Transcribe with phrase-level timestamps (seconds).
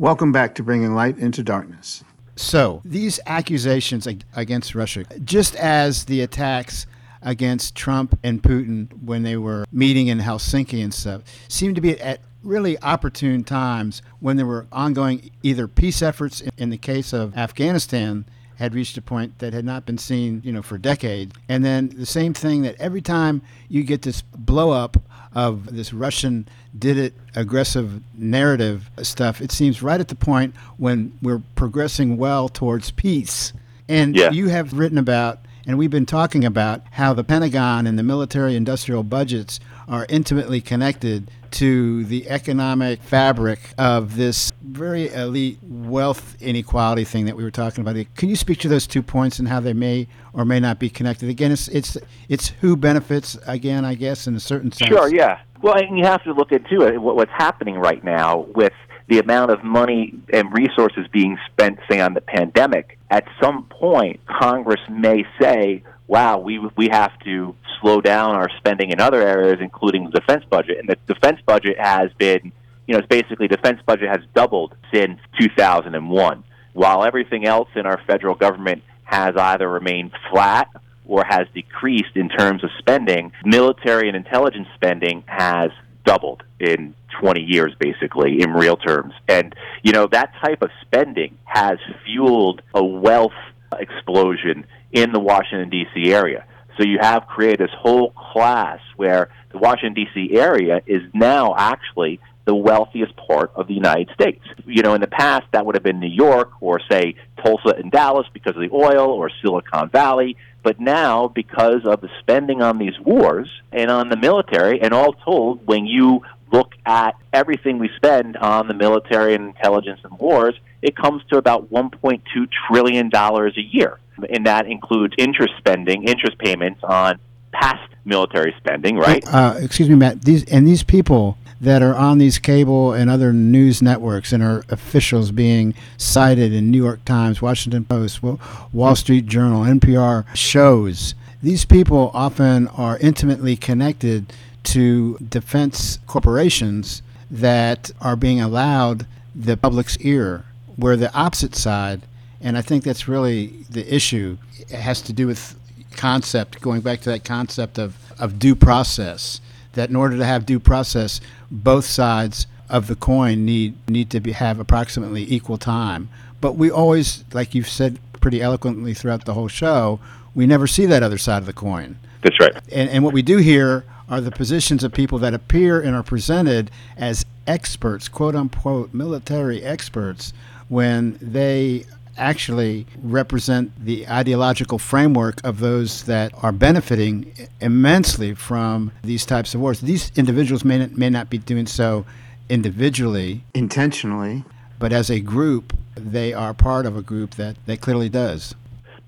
[0.00, 2.04] Welcome back to Bringing Light into Darkness.
[2.36, 6.86] So, these accusations against Russia, just as the attacks
[7.20, 12.00] against Trump and Putin when they were meeting in Helsinki and stuff, seem to be
[12.00, 17.36] at really opportune times when there were ongoing either peace efforts in the case of
[17.36, 18.24] Afghanistan
[18.58, 21.34] had reached a point that had not been seen, you know, for decades.
[21.48, 24.96] And then the same thing that every time you get this blow up
[25.34, 26.48] of this Russian
[26.78, 32.48] did it aggressive narrative stuff, it seems right at the point when we're progressing well
[32.48, 33.52] towards peace.
[33.88, 34.30] And yeah.
[34.30, 38.56] you have written about and we've been talking about how the Pentagon and the military
[38.56, 47.04] industrial budgets are intimately connected to the economic fabric of this very elite wealth inequality
[47.04, 47.96] thing that we were talking about.
[48.16, 50.90] Can you speak to those two points and how they may or may not be
[50.90, 51.28] connected?
[51.28, 51.96] Again, it's it's
[52.28, 54.88] it's who benefits again, I guess, in a certain sense.
[54.88, 55.40] Sure, yeah.
[55.60, 57.00] Well, and you have to look into it.
[57.00, 58.72] What's happening right now with
[59.08, 62.98] the amount of money and resources being spent, say, on the pandemic.
[63.10, 68.90] At some point, Congress may say, wow, we we have to slow down our spending
[68.90, 70.78] in other areas, including the defense budget.
[70.78, 72.52] And the defense budget has been,
[72.86, 76.42] you know, it's basically defense budget has doubled since 2001,
[76.72, 80.68] while everything else in our federal government has either remained flat
[81.06, 83.32] or has decreased in terms of spending.
[83.44, 85.70] Military and intelligence spending has
[86.04, 89.14] doubled in 20 years, basically, in real terms.
[89.26, 93.32] And, you know, that type of spending has fueled a wealth
[93.78, 96.12] explosion in the Washington, D.C.
[96.12, 96.44] area.
[96.76, 100.36] So you have created this whole class where the Washington, D.C.
[100.36, 104.42] area is now actually the wealthiest part of the United States.
[104.64, 107.90] You know, in the past, that would have been New York or, say, Tulsa and
[107.90, 110.36] Dallas because of the oil or Silicon Valley.
[110.62, 115.12] But now, because of the spending on these wars and on the military, and all
[115.12, 120.54] told, when you look at everything we spend on the military and intelligence and wars,
[120.80, 122.22] it comes to about $1.2
[122.66, 123.98] trillion a year.
[124.30, 127.18] And that includes interest spending, interest payments on
[127.52, 129.22] past military spending, right?
[129.26, 130.22] Uh, excuse me, Matt.
[130.22, 134.64] These and these people that are on these cable and other news networks and are
[134.68, 141.14] officials being cited in New York Times, Washington Post, Wall Street Journal, NPR shows.
[141.42, 144.32] These people often are intimately connected
[144.64, 150.44] to defense corporations that are being allowed the public's ear,
[150.76, 152.02] where the opposite side,
[152.40, 155.58] and I think that's really the issue, it has to do with
[155.96, 159.40] concept, going back to that concept of, of due process,
[159.72, 164.20] that in order to have due process, both sides of the coin need need to
[164.20, 166.08] be, have approximately equal time.
[166.40, 170.00] But we always, like you've said pretty eloquently throughout the whole show,
[170.34, 171.98] we never see that other side of the coin.
[172.22, 172.54] That's right.
[172.70, 176.02] And, and what we do here are the positions of people that appear and are
[176.02, 180.32] presented as experts, quote unquote, military experts,
[180.68, 181.86] when they
[182.18, 189.60] actually represent the ideological framework of those that are benefiting immensely from these types of
[189.60, 189.80] wars.
[189.80, 192.04] These individuals may not, may not be doing so
[192.48, 194.44] individually, intentionally,
[194.78, 198.54] but as a group, they are part of a group that, that clearly does.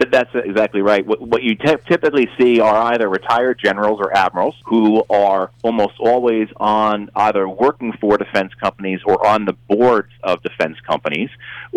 [0.08, 1.06] That's exactly right.
[1.06, 5.94] What, what you t- typically see are either retired generals or admirals who are almost
[6.00, 11.28] always on either working for defense companies or on the boards of defense companies,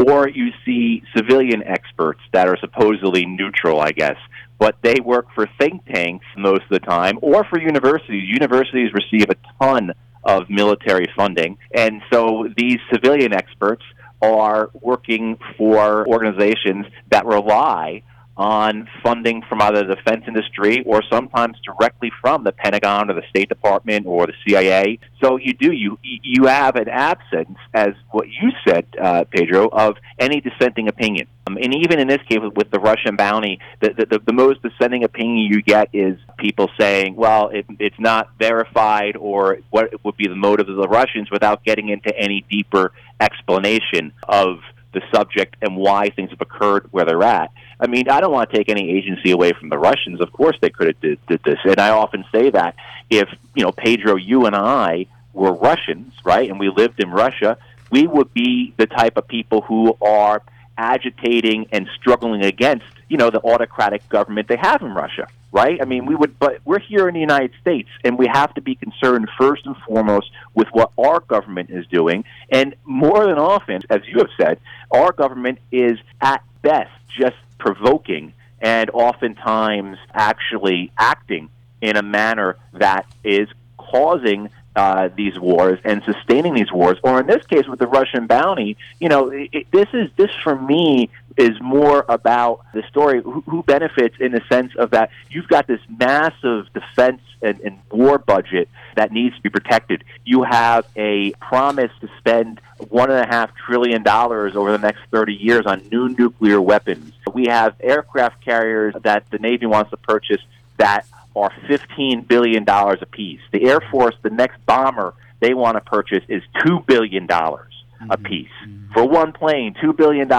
[0.08, 4.18] or you see civilian experts that are supposedly neutral, I guess,
[4.58, 8.24] but they work for think tanks most of the time or for universities.
[8.30, 9.92] Universities receive a ton
[10.24, 13.84] of military funding, and so these civilian experts
[14.22, 18.02] are working for organizations that rely
[18.36, 23.28] on funding from either the defense industry or sometimes directly from the Pentagon or the
[23.30, 25.00] State Department or the CIA.
[25.22, 29.98] So you do you you have an absence, as what you said, uh, Pedro, of
[30.20, 31.28] any dissenting opinion.
[31.46, 35.04] Um, and even in this case, with the Russian bounty, the, the, the most dissenting
[35.04, 40.28] opinion you get is people saying, "Well, it, it's not verified," or what would be
[40.28, 44.60] the motive of the Russians, without getting into any deeper explanation of
[44.94, 47.52] the subject and why things have occurred where they're at.
[47.80, 50.22] I mean, I don't want to take any agency away from the Russians.
[50.22, 52.76] Of course, they could have did, did this, and I often say that
[53.10, 57.58] if you know Pedro, you and I were Russians, right, and we lived in Russia,
[57.92, 60.42] we would be the type of people who are
[60.78, 65.80] agitating and struggling against you know the autocratic government they have in Russia right?
[65.80, 68.62] I mean, we would, but we're here in the United States, and we have to
[68.62, 72.26] be concerned first and foremost with what our government is doing.
[72.52, 74.60] And more than often, as you have said,
[74.92, 81.50] our government is at best just provoking and oftentimes actually acting
[81.82, 83.48] in a manner that is
[83.78, 88.26] causing uh, these wars and sustaining these wars, or in this case with the Russian
[88.26, 93.22] bounty, you know, it, it, this is this for me is more about the story
[93.22, 97.80] who, who benefits in the sense of that you've got this massive defense and, and
[97.92, 100.04] war budget that needs to be protected.
[100.26, 105.02] You have a promise to spend one and a half trillion dollars over the next
[105.12, 107.14] 30 years on new nuclear weapons.
[107.34, 110.42] We have aircraft carriers that the Navy wants to purchase
[110.78, 111.06] that
[111.36, 113.42] are $15 billion apiece.
[113.52, 118.12] The Air Force, the next bomber they want to purchase is $2 billion mm-hmm.
[118.12, 118.48] apiece.
[118.66, 118.94] Mm-hmm.
[118.94, 120.30] For one plane, $2 billion,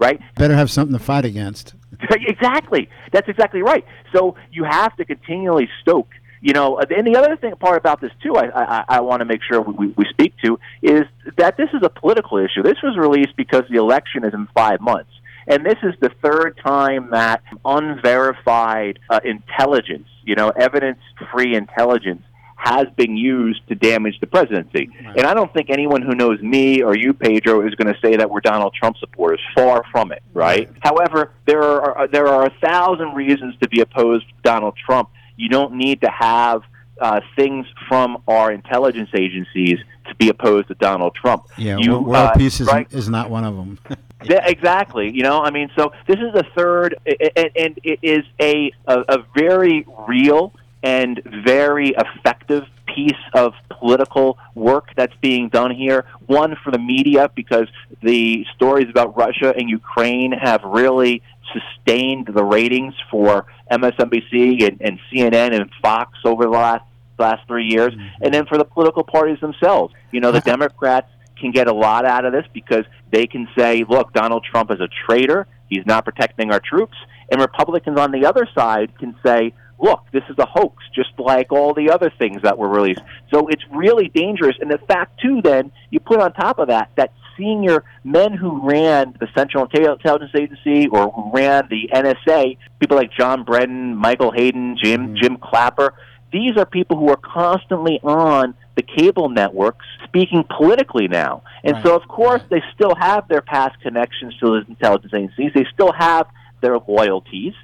[0.00, 0.20] right?
[0.34, 1.74] Better have something to fight against.
[2.10, 2.88] exactly.
[3.12, 3.84] That's exactly right.
[4.12, 6.08] So you have to continually stoke
[6.40, 9.26] you know, and the other thing part about this too, I I, I want to
[9.26, 11.02] make sure we, we speak to is
[11.36, 12.62] that this is a political issue.
[12.62, 15.10] This was released because the election is in five months,
[15.46, 22.22] and this is the third time that unverified uh, intelligence, you know, evidence-free intelligence
[22.62, 24.90] has been used to damage the presidency.
[25.04, 25.16] Right.
[25.16, 28.16] And I don't think anyone who knows me or you, Pedro, is going to say
[28.16, 29.40] that we're Donald Trump supporters.
[29.54, 30.68] Far from it, right?
[30.68, 30.78] right?
[30.80, 35.10] However, there are there are a thousand reasons to be opposed to Donald Trump
[35.40, 36.62] you don't need to have
[37.00, 41.46] uh, things from our intelligence agencies to be opposed to Donald Trump.
[41.56, 42.86] Yeah, you, world uh, peace is, right?
[42.92, 43.78] is not one of them.
[44.24, 45.10] yeah, exactly.
[45.10, 49.00] You know, I mean, so this is the third, and, and it is a, a,
[49.08, 56.06] a very real and very effective piece of political work that's being done here.
[56.26, 57.68] One for the media because
[58.02, 61.22] the stories about Russia and Ukraine have really
[61.52, 66.84] sustained the ratings for MSNBC and, and CNN and Fox over the last
[67.18, 68.24] last three years, mm-hmm.
[68.24, 69.94] and then for the political parties themselves.
[70.10, 73.84] You know, the Democrats can get a lot out of this because they can say,
[73.88, 75.46] "Look, Donald Trump is a traitor.
[75.68, 76.96] He's not protecting our troops,"
[77.30, 81.52] and Republicans on the other side can say, look, this is a hoax, just like
[81.52, 83.00] all the other things that were released.
[83.32, 84.56] So it's really dangerous.
[84.60, 88.60] And the fact, too, then, you put on top of that, that senior men who
[88.68, 94.30] ran the Central Intelligence Agency or who ran the NSA, people like John Brennan, Michael
[94.32, 95.16] Hayden, Jim, mm-hmm.
[95.16, 95.94] Jim Clapper,
[96.32, 101.42] these are people who are constantly on the cable networks speaking politically now.
[101.64, 101.82] And right.
[101.82, 105.52] so, of course, they still have their past connections to the intelligence agencies.
[105.54, 106.26] They still have
[106.60, 107.54] their loyalties.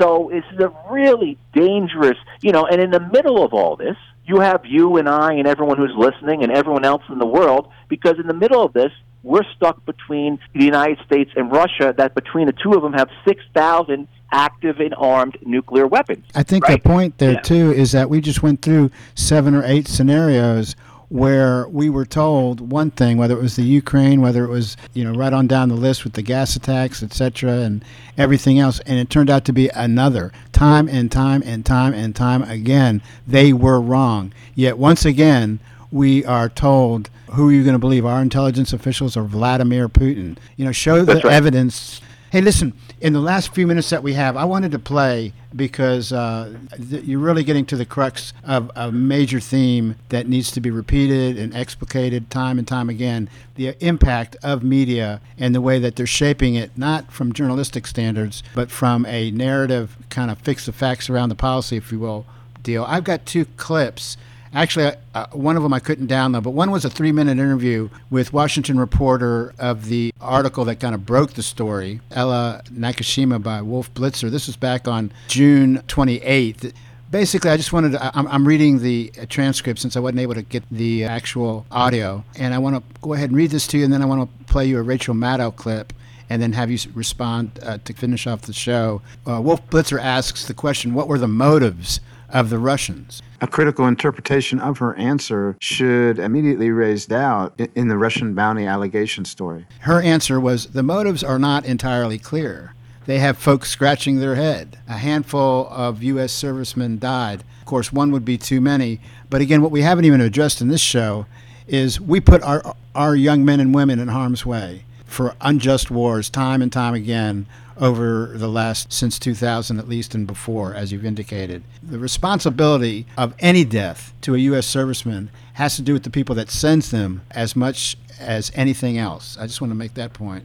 [0.00, 3.96] So this is a really dangerous, you know, and in the middle of all this,
[4.24, 7.68] you have you and I and everyone who's listening and everyone else in the world,
[7.88, 8.92] because in the middle of this,
[9.22, 13.08] we're stuck between the United States and Russia, that between the two of them have
[13.26, 16.24] 6,000 active and armed nuclear weapons.
[16.34, 16.82] I think right?
[16.82, 17.40] the point there, yeah.
[17.40, 20.76] too, is that we just went through seven or eight scenarios
[21.08, 25.04] where we were told one thing, whether it was the Ukraine, whether it was you
[25.04, 27.84] know right on down the list with the gas attacks, etc., and
[28.16, 30.32] everything else, and it turned out to be another.
[30.52, 34.32] Time and time and time and time again, they were wrong.
[34.54, 35.60] Yet once again,
[35.90, 40.38] we are told who are you going to believe, our intelligence officials or Vladimir Putin?
[40.56, 41.26] You know, show the right.
[41.26, 45.32] evidence Hey, listen, in the last few minutes that we have, I wanted to play
[45.56, 46.58] because uh,
[46.90, 50.70] th- you're really getting to the crux of a major theme that needs to be
[50.70, 55.96] repeated and explicated time and time again the impact of media and the way that
[55.96, 60.72] they're shaping it, not from journalistic standards, but from a narrative kind of fix the
[60.72, 62.26] facts around the policy, if you will,
[62.62, 62.84] deal.
[62.84, 64.18] I've got two clips
[64.54, 67.88] Actually, uh, one of them I couldn't download, but one was a three minute interview
[68.10, 73.62] with Washington reporter of the article that kind of broke the story, Ellen Nakashima by
[73.62, 74.30] Wolf Blitzer.
[74.30, 76.72] This was back on June 28th.
[77.10, 78.18] Basically, I just wanted to.
[78.18, 82.22] I'm, I'm reading the transcript since I wasn't able to get the actual audio.
[82.38, 84.28] And I want to go ahead and read this to you, and then I want
[84.28, 85.92] to play you a Rachel Maddow clip
[86.30, 89.00] and then have you respond uh, to finish off the show.
[89.26, 93.22] Uh, Wolf Blitzer asks the question What were the motives of the Russians?
[93.40, 99.24] A critical interpretation of her answer should immediately raise doubt in the Russian bounty allegation
[99.24, 99.66] story.
[99.80, 102.74] Her answer was the motives are not entirely clear.
[103.06, 104.78] They have folks scratching their head.
[104.86, 106.32] A handful of U.S.
[106.32, 107.42] servicemen died.
[107.60, 109.00] Of course, one would be too many.
[109.30, 111.26] But again, what we haven't even addressed in this show
[111.66, 116.28] is we put our, our young men and women in harm's way for unjust wars
[116.28, 117.46] time and time again
[117.80, 121.62] over the last since 2000 at least and before as you've indicated.
[121.82, 126.34] The responsibility of any death to a US serviceman has to do with the people
[126.36, 129.36] that sends them as much as anything else.
[129.38, 130.44] I just want to make that point.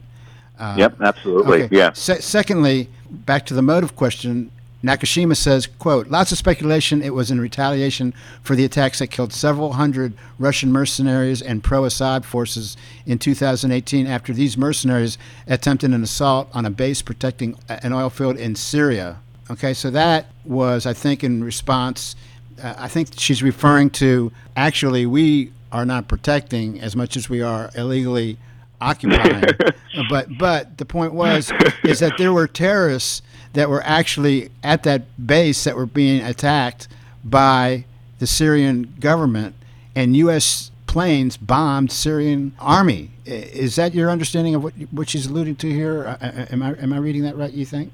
[0.58, 1.64] Uh, yep absolutely.
[1.64, 1.76] okay.
[1.76, 1.92] yeah.
[1.92, 4.50] Se- secondly back to the motive question
[4.84, 8.12] Nakashima says, quote, lots of speculation it was in retaliation
[8.42, 12.76] for the attacks that killed several hundred Russian mercenaries and pro-Assad forces
[13.06, 18.36] in 2018 after these mercenaries attempted an assault on a base protecting an oil field
[18.36, 19.20] in Syria.
[19.50, 22.14] Okay, so that was, I think, in response
[22.62, 27.42] Uh, I think she's referring to actually we are not protecting as much as we
[27.42, 28.36] are illegally
[28.80, 29.44] occupying.
[30.08, 33.22] but but the point was is that there were terrorists
[33.54, 36.86] that were actually at that base that were being attacked
[37.24, 37.84] by
[38.18, 39.54] the Syrian government
[39.96, 40.70] and U.S.
[40.86, 43.10] planes bombed Syrian army.
[43.24, 46.18] Is that your understanding of what what she's alluding to here?
[46.20, 47.52] Am I am I reading that right?
[47.52, 47.92] You think?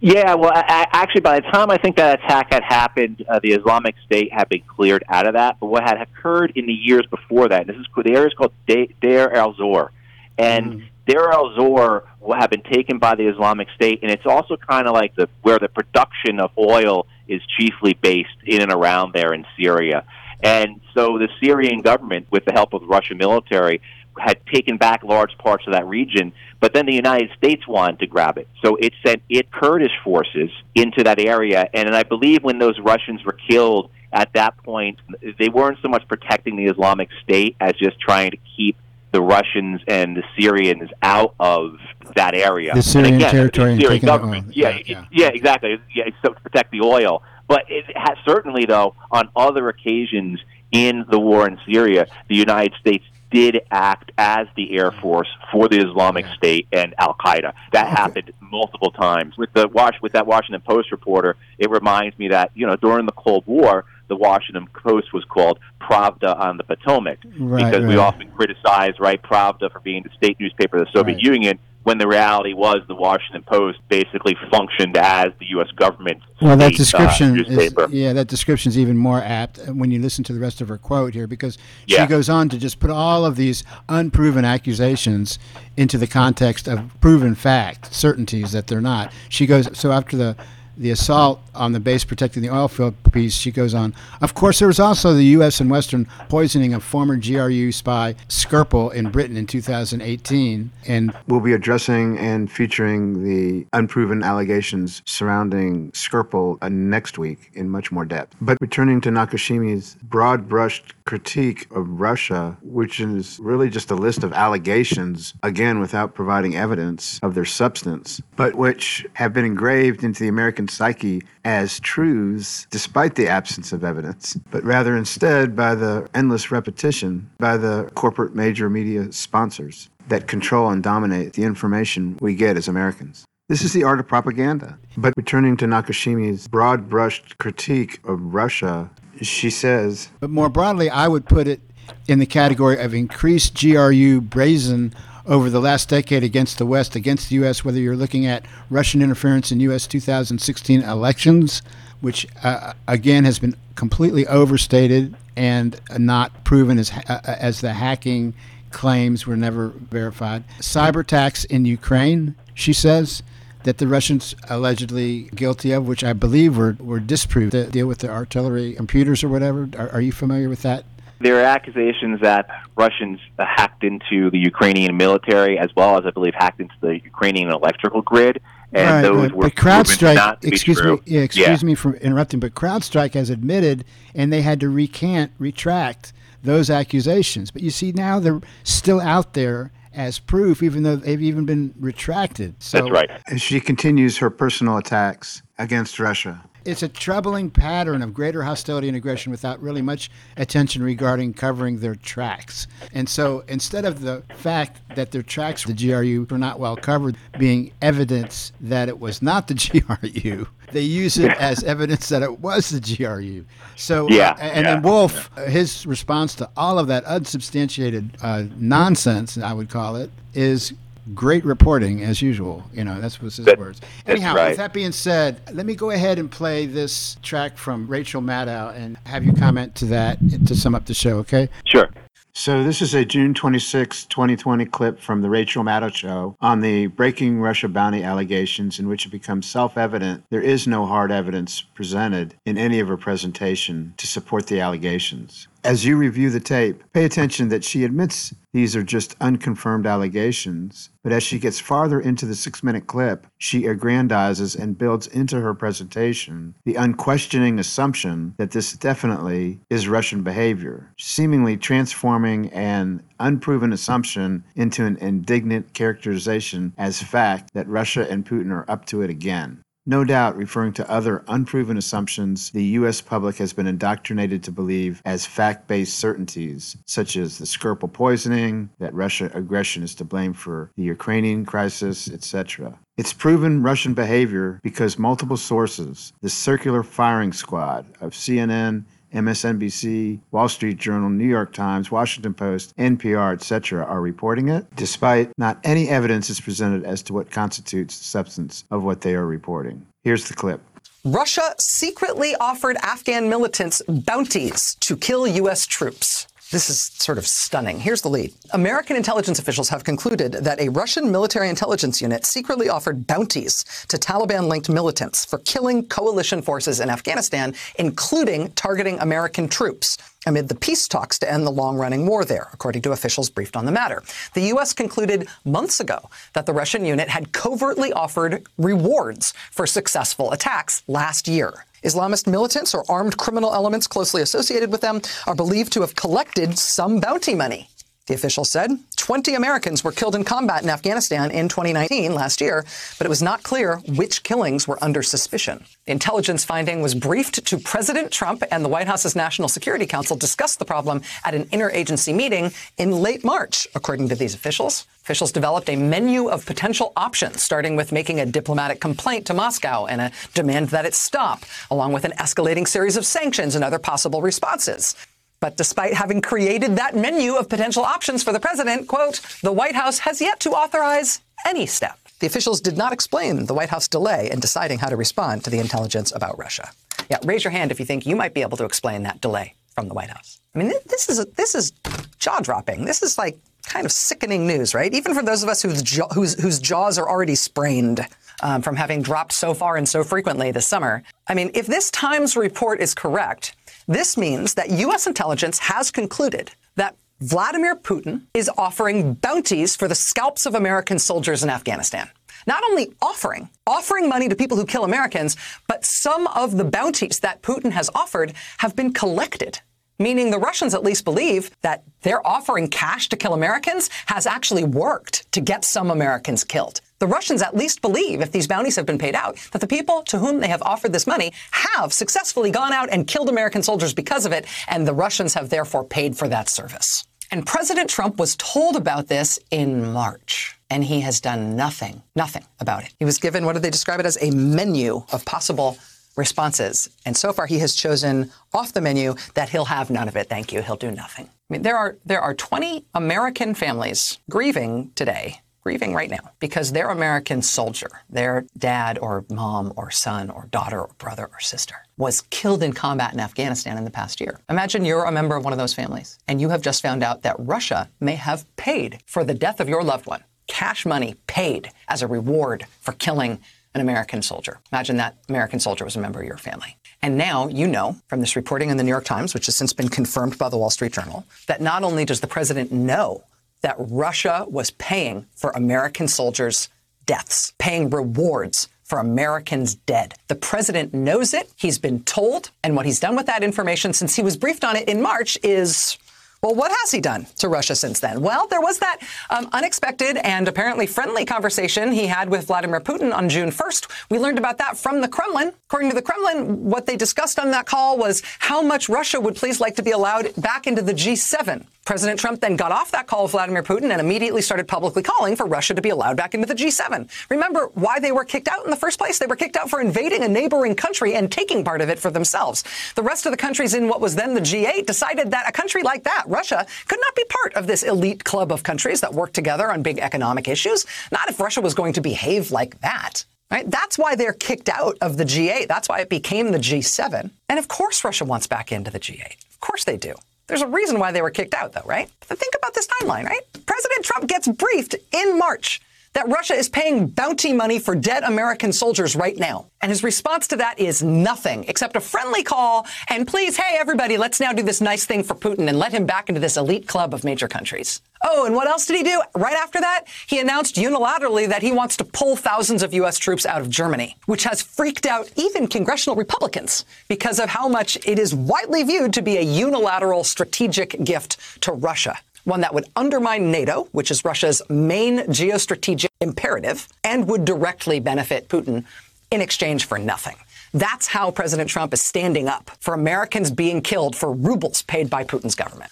[0.00, 3.52] Yeah, well, I, actually, by the time I think that attack had happened, uh, the
[3.52, 5.58] Islamic State had been cleared out of that.
[5.60, 8.52] But what had occurred in the years before that, this is the area is called
[8.66, 9.92] Deir al Zor,
[10.38, 10.86] and mm.
[11.08, 12.04] Deir al Zor
[12.38, 15.58] have been taken by the Islamic State, and it's also kind of like the where
[15.58, 20.04] the production of oil is chiefly based in and around there in Syria.
[20.42, 23.80] And so the Syrian government, with the help of the Russian military,
[24.18, 28.06] had taken back large parts of that region, but then the United States wanted to
[28.06, 28.48] grab it.
[28.62, 33.24] So it sent its Kurdish forces into that area, and I believe when those Russians
[33.24, 34.98] were killed at that point,
[35.38, 38.76] they weren't so much protecting the Islamic State as just trying to keep
[39.12, 41.76] the Russians and the Syrians out of
[42.14, 42.74] that area.
[42.74, 43.74] The Syrian again, territory.
[43.76, 44.56] The Syrian government.
[44.56, 45.04] Yeah, yeah, yeah.
[45.10, 45.80] yeah, exactly.
[45.94, 47.22] Yeah, so to protect the oil.
[47.46, 52.74] But it has certainly, though, on other occasions in the war in Syria, the United
[52.78, 56.34] States did act as the Air Force for the Islamic yeah.
[56.34, 57.52] State and Al Qaeda.
[57.72, 57.94] That okay.
[57.94, 59.36] happened multiple times.
[59.36, 63.06] With the Wash with that Washington Post reporter, it reminds me that you know during
[63.06, 67.88] the Cold War, the Washington Post was called Pravda on the Potomac right, because right.
[67.88, 71.24] we often criticize right Pravda for being the state newspaper of the Soviet right.
[71.24, 75.70] Union when the reality was the Washington Post basically functioned as the U.S.
[75.74, 76.20] government.
[76.38, 79.98] Well, that uh, description uh, is, yeah, that description is even more apt when you
[79.98, 82.02] listen to the rest of her quote here because yeah.
[82.02, 85.38] she goes on to just put all of these unproven accusations
[85.78, 89.10] into the context of proven fact, certainties that they're not.
[89.30, 90.36] She goes so after the
[90.78, 93.94] the assault on the base protecting the oil field piece, she goes on.
[94.20, 95.60] Of course, there was also the U.S.
[95.60, 100.70] and Western poisoning of former GRU spy Skripal in Britain in 2018.
[100.86, 107.68] And we'll be addressing and featuring the unproven allegations surrounding Skripal uh, next week in
[107.68, 108.36] much more depth.
[108.40, 114.22] But returning to Nakashima's broad brushed critique of Russia, which is really just a list
[114.22, 120.22] of allegations, again, without providing evidence of their substance, but which have been engraved into
[120.22, 126.08] the American psyche as truths despite the absence of evidence, but rather instead by the
[126.14, 132.34] endless repetition by the corporate major media sponsors that control and dominate the information we
[132.34, 133.24] get as Americans.
[133.48, 134.78] This is the art of propaganda.
[134.96, 138.90] But returning to Nakashima's broad brushed critique of Russia,
[139.22, 140.10] she says.
[140.20, 141.60] But more broadly, I would put it
[142.06, 144.94] in the category of increased GRU brazen
[145.28, 149.02] over the last decade against the West, against the U.S., whether you're looking at Russian
[149.02, 149.86] interference in U.S.
[149.86, 151.62] 2016 elections,
[152.00, 158.34] which uh, again has been completely overstated and not proven as, uh, as the hacking
[158.70, 160.44] claims were never verified.
[160.60, 163.22] Cyber attacks in Ukraine, she says
[163.64, 168.08] that the Russians allegedly guilty of, which I believe were, were disproved deal with the
[168.08, 169.68] artillery computers or whatever.
[169.76, 170.84] Are, are you familiar with that?
[171.20, 176.34] There are accusations that Russians hacked into the Ukrainian military as well as, I believe,
[176.34, 178.40] hacked into the Ukrainian electrical grid.
[178.72, 179.34] And right, those right.
[179.34, 181.66] were but CrowdStrike, excuse me, yeah, excuse yeah.
[181.66, 183.84] me for interrupting, but CrowdStrike has admitted,
[184.14, 187.50] and they had to recant, retract those accusations.
[187.50, 191.74] But you see, now they're still out there as proof, even though they've even been
[191.78, 192.62] retracted.
[192.62, 193.10] So, That's right.
[193.26, 198.88] As she continues her personal attacks against Russia it's a troubling pattern of greater hostility
[198.88, 202.66] and aggression without really much attention regarding covering their tracks.
[202.92, 207.16] And so instead of the fact that their tracks, the GRU, were not well covered,
[207.38, 209.54] being evidence that it was not the
[210.24, 213.44] GRU, they use it as evidence that it was the GRU.
[213.76, 215.46] So, uh, yeah, uh, and yeah, then Wolf, yeah.
[215.46, 220.74] his response to all of that unsubstantiated uh, nonsense, I would call it, is
[221.14, 222.64] great reporting as usual.
[222.72, 223.80] You know, that's was his that, words.
[224.06, 224.48] Anyhow, right.
[224.50, 228.74] with that being said, let me go ahead and play this track from Rachel Maddow
[228.76, 231.48] and have you comment to that to sum up the show, okay?
[231.64, 231.90] Sure.
[232.34, 236.86] So, this is a June 26, 2020 clip from The Rachel Maddow Show on the
[236.86, 241.62] breaking Russia bounty allegations, in which it becomes self evident there is no hard evidence
[241.62, 245.48] presented in any of her presentation to support the allegations.
[245.64, 250.90] As you review the tape, pay attention that she admits these are just unconfirmed allegations,
[251.02, 255.40] but as she gets farther into the six minute clip, she aggrandizes and builds into
[255.40, 263.72] her presentation the unquestioning assumption that this definitely is Russian behavior, seemingly transforming an unproven
[263.72, 269.10] assumption into an indignant characterization as fact that Russia and Putin are up to it
[269.10, 269.60] again.
[269.88, 273.00] No doubt referring to other unproven assumptions the U.S.
[273.00, 278.68] public has been indoctrinated to believe as fact based certainties, such as the Skripal poisoning,
[278.78, 282.78] that Russia aggression is to blame for the Ukrainian crisis, etc.
[282.98, 290.48] It's proven Russian behavior because multiple sources, the circular firing squad of CNN, MSNBC, Wall
[290.48, 295.88] Street Journal, New York Times, Washington Post, NPR, etc., are reporting it, despite not any
[295.88, 299.86] evidence is presented as to what constitutes the substance of what they are reporting.
[300.04, 300.60] Here's the clip.
[301.04, 305.66] Russia secretly offered Afghan militants bounties to kill U.S.
[305.66, 306.26] troops.
[306.50, 307.78] This is sort of stunning.
[307.78, 308.32] Here's the lead.
[308.52, 313.98] American intelligence officials have concluded that a Russian military intelligence unit secretly offered bounties to
[313.98, 320.54] Taliban linked militants for killing coalition forces in Afghanistan, including targeting American troops amid the
[320.54, 323.72] peace talks to end the long running war there, according to officials briefed on the
[323.72, 324.02] matter.
[324.34, 324.72] The U.S.
[324.72, 331.26] concluded months ago that the Russian unit had covertly offered rewards for successful attacks last
[331.26, 331.64] year.
[331.84, 336.58] Islamist militants or armed criminal elements closely associated with them are believed to have collected
[336.58, 337.68] some bounty money.
[338.08, 342.64] The official said 20 Americans were killed in combat in Afghanistan in 2019, last year,
[342.96, 345.62] but it was not clear which killings were under suspicion.
[345.84, 350.16] The intelligence finding was briefed to President Trump, and the White House's National Security Council
[350.16, 354.86] discussed the problem at an interagency meeting in late March, according to these officials.
[355.02, 359.84] Officials developed a menu of potential options, starting with making a diplomatic complaint to Moscow
[359.84, 363.78] and a demand that it stop, along with an escalating series of sanctions and other
[363.78, 364.96] possible responses.
[365.40, 369.74] But despite having created that menu of potential options for the president, quote, the White
[369.74, 371.98] House has yet to authorize any step.
[372.20, 375.50] The officials did not explain the White House delay in deciding how to respond to
[375.50, 376.70] the intelligence about Russia.
[377.08, 379.54] Yeah, raise your hand if you think you might be able to explain that delay
[379.74, 380.40] from the White House.
[380.54, 381.72] I mean, this is a, this is
[382.18, 382.84] jaw-dropping.
[382.84, 384.92] This is like kind of sickening news, right?
[384.92, 388.04] Even for those of us whose, jaw, whose, whose jaws are already sprained
[388.42, 391.02] um, from having dropped so far and so frequently this summer.
[391.26, 395.06] I mean, if this Times report is correct, this means that U.S.
[395.06, 401.42] intelligence has concluded that Vladimir Putin is offering bounties for the scalps of American soldiers
[401.42, 402.08] in Afghanistan.
[402.46, 407.20] Not only offering, offering money to people who kill Americans, but some of the bounties
[407.20, 409.60] that Putin has offered have been collected
[409.98, 414.64] meaning the Russians at least believe that their offering cash to kill Americans has actually
[414.64, 416.80] worked to get some Americans killed.
[416.98, 420.02] The Russians at least believe, if these bounties have been paid out, that the people
[420.02, 423.94] to whom they have offered this money have successfully gone out and killed American soldiers
[423.94, 427.06] because of it, and the Russians have therefore paid for that service.
[427.30, 432.44] And President Trump was told about this in March and he has done nothing, nothing
[432.60, 432.94] about it.
[432.98, 434.18] He was given, what did they describe it as?
[434.20, 435.78] A menu of possible
[436.16, 436.90] responses.
[437.06, 440.28] And so far, he has chosen off the menu that he'll have none of it.
[440.28, 440.62] Thank you.
[440.62, 441.26] He'll do nothing.
[441.26, 446.72] I mean, there are there are 20 American families grieving today, grieving right now because
[446.72, 451.74] their American soldier, their dad or mom or son or daughter or brother or sister
[451.98, 454.40] was killed in combat in Afghanistan in the past year.
[454.48, 457.20] Imagine you're a member of one of those families and you have just found out
[457.20, 460.24] that Russia may have paid for the death of your loved one.
[460.46, 463.38] Cash money paid as a reward for killing
[463.74, 464.60] an American soldier.
[464.72, 466.78] Imagine that American soldier was a member of your family.
[467.02, 469.74] And now you know from this reporting in the New York Times, which has since
[469.74, 473.24] been confirmed by the Wall Street Journal, that not only does the president know
[473.62, 476.68] that Russia was paying for American soldiers'
[477.06, 480.14] deaths, paying rewards for Americans dead.
[480.28, 481.50] The president knows it.
[481.56, 482.50] He's been told.
[482.64, 485.36] And what he's done with that information since he was briefed on it in March
[485.42, 485.98] is
[486.40, 488.20] well, what has he done to Russia since then?
[488.20, 493.12] Well, there was that um, unexpected and apparently friendly conversation he had with Vladimir Putin
[493.12, 493.90] on June 1st.
[494.08, 495.52] We learned about that from the Kremlin.
[495.66, 499.34] According to the Kremlin, what they discussed on that call was how much Russia would
[499.34, 501.66] please like to be allowed back into the G7.
[501.88, 505.34] President Trump then got off that call with Vladimir Putin and immediately started publicly calling
[505.34, 507.08] for Russia to be allowed back into the G7.
[507.30, 509.18] Remember why they were kicked out in the first place?
[509.18, 512.10] They were kicked out for invading a neighboring country and taking part of it for
[512.10, 512.62] themselves.
[512.94, 515.82] The rest of the countries in what was then the G8 decided that a country
[515.82, 519.32] like that, Russia, could not be part of this elite club of countries that work
[519.32, 520.84] together on big economic issues.
[521.10, 523.24] Not if Russia was going to behave like that.
[523.50, 523.70] Right?
[523.70, 525.68] That's why they're kicked out of the G8.
[525.68, 527.30] That's why it became the G7.
[527.48, 529.36] And of course, Russia wants back into the G8.
[529.50, 530.16] Of course they do.
[530.48, 532.10] There's a reason why they were kicked out, though, right?
[532.28, 533.42] But think about this timeline, right?
[533.66, 535.80] President Trump gets briefed in March
[536.18, 539.66] that Russia is paying bounty money for dead American soldiers right now.
[539.80, 544.16] And his response to that is nothing except a friendly call and please, hey, everybody,
[544.16, 546.88] let's now do this nice thing for Putin and let him back into this elite
[546.88, 548.00] club of major countries.
[548.24, 549.22] Oh, and what else did he do?
[549.36, 553.16] Right after that, he announced unilaterally that he wants to pull thousands of U.S.
[553.16, 557.96] troops out of Germany, which has freaked out even congressional Republicans because of how much
[558.04, 562.86] it is widely viewed to be a unilateral strategic gift to Russia one that would
[562.96, 568.84] undermine NATO, which is Russia's main geostrategic imperative, and would directly benefit Putin
[569.30, 570.36] in exchange for nothing.
[570.72, 575.24] That's how President Trump is standing up for Americans being killed for rubles paid by
[575.24, 575.90] Putin's government.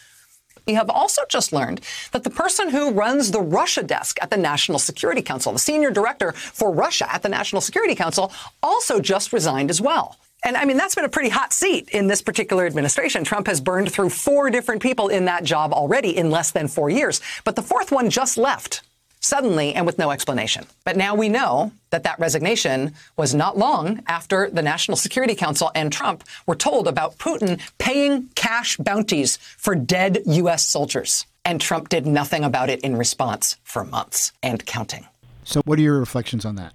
[0.66, 4.36] We have also just learned that the person who runs the Russia desk at the
[4.36, 9.32] National Security Council, the senior director for Russia at the National Security Council, also just
[9.32, 10.16] resigned as well.
[10.46, 13.24] And I mean, that's been a pretty hot seat in this particular administration.
[13.24, 16.88] Trump has burned through four different people in that job already in less than four
[16.88, 17.20] years.
[17.42, 18.82] But the fourth one just left
[19.18, 20.64] suddenly and with no explanation.
[20.84, 25.72] But now we know that that resignation was not long after the National Security Council
[25.74, 30.64] and Trump were told about Putin paying cash bounties for dead U.S.
[30.64, 31.26] soldiers.
[31.44, 35.06] And Trump did nothing about it in response for months and counting.
[35.42, 36.72] So, what are your reflections on that?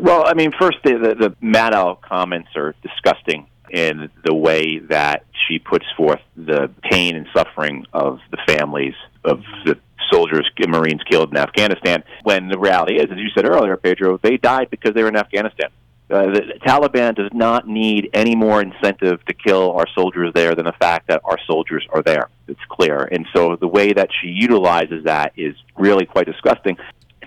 [0.00, 5.24] Well, I mean, first, the, the, the Maddow comments are disgusting in the way that
[5.46, 9.78] she puts forth the pain and suffering of the families of the
[10.10, 12.02] soldiers and Marines killed in Afghanistan.
[12.22, 15.16] When the reality is, as you said earlier, Pedro, they died because they were in
[15.16, 15.70] Afghanistan.
[16.10, 20.64] Uh, the Taliban does not need any more incentive to kill our soldiers there than
[20.64, 22.28] the fact that our soldiers are there.
[22.48, 23.04] It's clear.
[23.12, 26.76] And so the way that she utilizes that is really quite disgusting.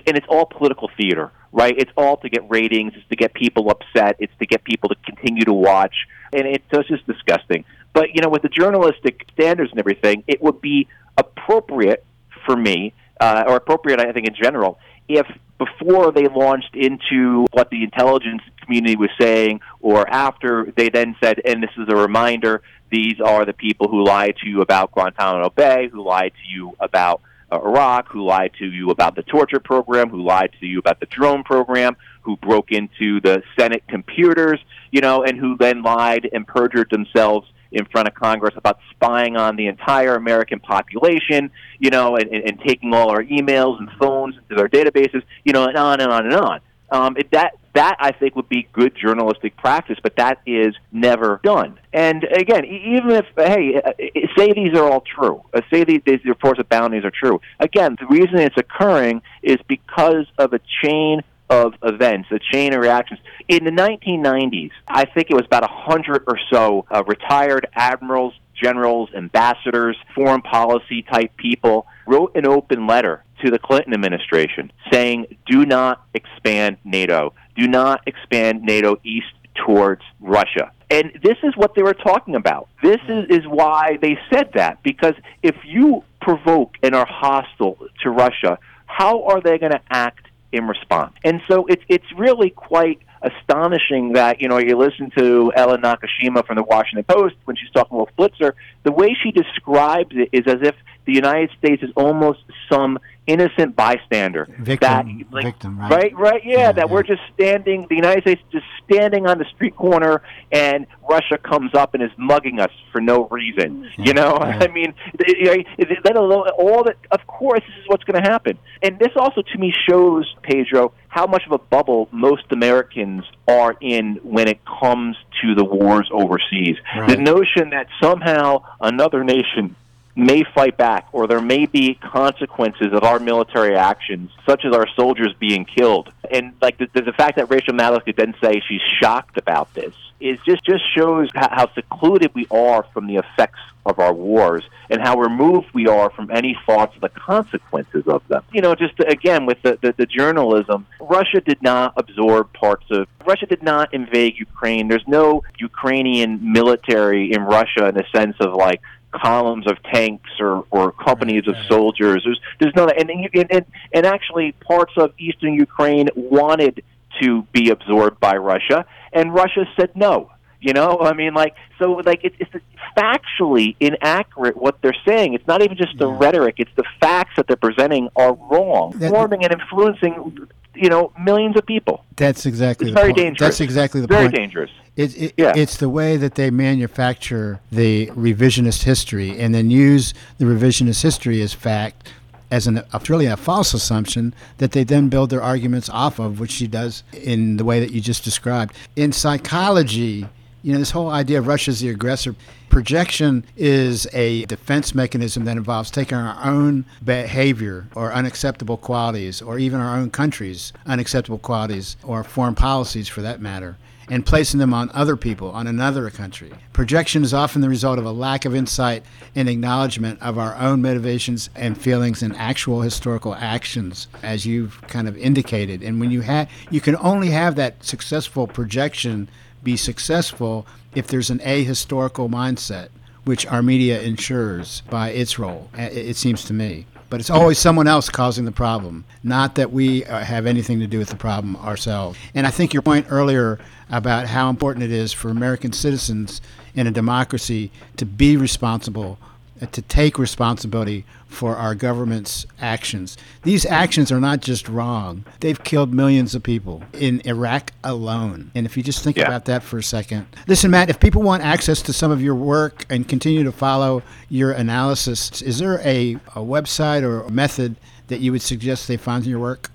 [0.06, 1.76] And it's all political theater, right?
[1.78, 4.96] It's all to get ratings, it's to get people upset, it's to get people to
[5.06, 5.96] continue to watch.
[6.34, 7.63] And it's just disgusting.
[7.94, 10.88] But, you know, with the journalistic standards and everything, it would be
[11.18, 12.04] appropriate
[12.44, 15.28] for me, uh, or appropriate, I think, in general, if
[15.60, 21.39] before they launched into what the intelligence community was saying, or after they then said,
[21.46, 25.52] and this is a reminder, these are the people who lied to you about Guantanamo
[25.52, 27.22] Bay, who lied to you about
[27.54, 31.06] Iraq, who lied to you about the torture program, who lied to you about the
[31.08, 34.60] drone program, who broke into the Senate computers,
[34.92, 39.36] you know, and who then lied and perjured themselves in front of Congress about spying
[39.36, 44.36] on the entire American population, you know, and, and taking all our emails and phones
[44.38, 46.60] into their databases, you know, and on and on and on.
[46.92, 51.40] Um, it, that that I think would be good journalistic practice, but that is never
[51.44, 51.80] done.
[51.92, 53.92] And again, even if hey, uh,
[54.38, 57.42] say these are all true, uh, say these, these reports of bounties are true.
[57.60, 62.82] Again, the reason it's occurring is because of a chain of events, a chain of
[62.82, 63.20] reactions.
[63.48, 69.10] In the 1990s, I think it was about 100 or so uh, retired admirals, generals,
[69.16, 75.66] ambassadors, foreign policy type people wrote an open letter to the Clinton administration saying, do
[75.66, 77.34] not expand NATO.
[77.56, 79.34] Do not expand NATO east
[79.66, 80.72] towards Russia.
[80.89, 82.68] And this is what they were talking about.
[82.82, 88.10] This is, is why they said that, because if you provoke and are hostile to
[88.10, 91.13] Russia, how are they going to act in response.
[91.26, 96.46] And so it's it's really quite astonishing that you know you listen to Ellen Nakashima
[96.46, 98.54] from the Washington Post when she's talking with Blitzer.
[98.84, 102.40] The way she describes it is as if the United States is almost
[102.72, 104.46] some innocent bystander.
[104.60, 105.92] Victim, that, like, victim, right?
[105.92, 106.94] Right, right, yeah, Yeah, that yeah.
[106.94, 111.38] we're just standing, the United States is just standing on the street corner, and Russia
[111.38, 113.90] comes up and is mugging us for no reason.
[113.98, 114.60] You know, yeah.
[114.62, 116.98] I mean, th- you know, let alone all that.
[117.12, 120.94] Of course, this is what's going to happen, and this also to me shows Pedro
[121.08, 123.12] how much of a bubble most Americans
[123.47, 126.78] are in when it comes to the wars overseas.
[126.97, 127.10] Right.
[127.10, 129.76] The notion that somehow another nation
[130.15, 134.88] may fight back, or there may be consequences of our military actions, such as our
[134.95, 136.12] soldiers being killed.
[136.32, 139.93] And like the, the fact that Rachel Maddow could then say she's shocked about this
[140.19, 144.63] is just just shows how, how secluded we are from the effects of our wars
[144.89, 148.41] and how removed we are from any thoughts of the consequences of them.
[148.54, 153.08] You know, just again with the, the, the journalism, Russia did not absorb parts of
[153.26, 154.88] Russia did not invade Ukraine.
[154.88, 158.82] There's no Ukrainian military in Russia in the sense of like
[159.13, 162.23] columns of tanks or, or companies of soldiers.
[162.26, 166.84] There's there's no and, and and and actually parts of eastern Ukraine wanted
[167.21, 170.32] to be absorbed by Russia, and Russia said no.
[170.60, 172.56] You know, I mean, like so, like it's, it's
[172.97, 175.34] factually inaccurate what they're saying.
[175.34, 179.12] It's not even just the rhetoric; it's the facts that they're presenting are wrong, That-
[179.12, 182.04] forming and influencing, you know, millions of people.
[182.16, 183.18] That's exactly It's the very point.
[183.18, 183.40] dangerous.
[183.40, 184.18] That's exactly the point.
[184.18, 184.36] Very point.
[184.36, 184.72] dangerous.
[184.96, 185.54] It, it, Yeah.
[185.56, 191.42] It's the way that they manufacture the revisionist history and then use the revisionist history
[191.42, 192.10] as fact
[192.52, 196.40] as an, a, really a false assumption that they then build their arguments off of,
[196.40, 198.76] which she does in the way that you just described.
[198.96, 200.28] In psychology,
[200.65, 202.36] You know, this whole idea of Russia as the aggressor,
[202.69, 209.60] projection is a defense mechanism that involves taking our own behavior or unacceptable qualities, or
[209.60, 213.76] even our own country's unacceptable qualities, or foreign policies for that matter,
[214.10, 216.54] and placing them on other people, on another country.
[216.71, 219.04] Projection is often the result of a lack of insight
[219.36, 225.10] and acknowledgement of our own motivations and feelings and actual historical actions, as you've kind
[225.10, 225.84] of indicated.
[225.84, 229.28] And when you have, you can only have that successful projection
[229.63, 232.89] be successful if there's an ahistorical mindset,
[233.23, 237.88] which our media ensures by its role, it seems to me but it's always someone
[237.88, 241.56] else causing the problem, not that we uh, have anything to do with the problem
[241.58, 242.17] ourselves.
[242.34, 243.60] And I think your point earlier
[243.91, 246.41] about how important it is for American citizens
[246.73, 249.19] in a democracy to be responsible
[249.62, 253.16] Uh, to take responsibility for our government's actions.
[253.44, 258.50] These actions are not just wrong, they've killed millions of people in Iraq alone.
[258.56, 259.26] And if you just think yeah.
[259.26, 260.26] about that for a second.
[260.48, 264.02] Listen, Matt, if people want access to some of your work and continue to follow
[264.28, 267.76] your analysis, is there a, a website or a method
[268.08, 269.70] that you would suggest they find in your work?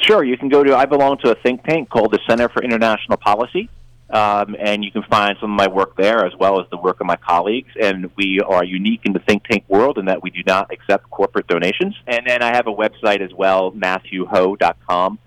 [0.00, 0.24] Sure.
[0.24, 3.18] You can go to, I belong to a think tank called the Center for International
[3.18, 3.68] Policy.
[4.10, 7.00] Um, and you can find some of my work there as well as the work
[7.00, 7.70] of my colleagues.
[7.80, 11.10] And we are unique in the think tank world in that we do not accept
[11.10, 11.94] corporate donations.
[12.06, 15.18] And then I have a website as well, MatthewHoh.com.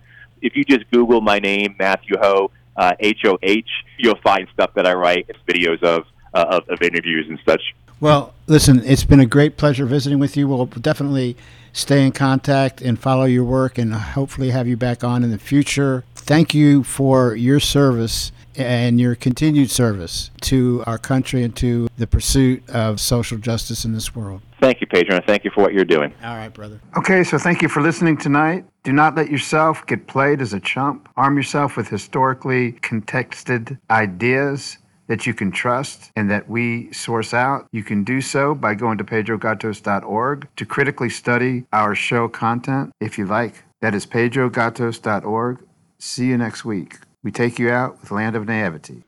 [0.41, 4.74] If you just Google my name, Matthew Hoh, uh, H O H, you'll find stuff
[4.74, 7.62] that I write, videos of, uh, of, of interviews and such.
[8.00, 10.48] Well, listen, it's been a great pleasure visiting with you.
[10.48, 11.38] We'll definitely
[11.72, 15.38] stay in contact and follow your work and hopefully have you back on in the
[15.38, 16.04] future.
[16.15, 22.08] Thank you for your service and your continued service to our country and to the
[22.08, 24.42] pursuit of social justice in this world.
[24.60, 26.14] Thank you, Pedro, and thank you for what you're doing.
[26.24, 26.80] All right, brother.
[26.98, 28.66] Okay, so thank you for listening tonight.
[28.84, 31.10] Do not let yourself get played as a chump.
[31.18, 37.68] Arm yourself with historically contexted ideas that you can trust and that we source out.
[37.72, 43.18] You can do so by going to pedrogatos.org to critically study our show content if
[43.18, 43.64] you like.
[43.82, 45.60] That is pedrogatos.org.
[46.00, 46.98] See you next week.
[47.24, 49.04] We take you out with Land of Naivety.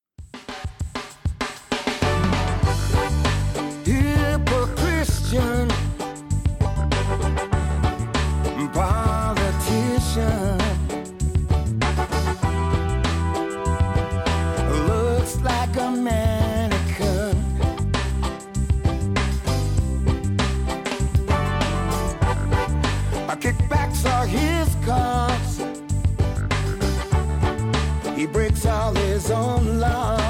[28.25, 30.22] Check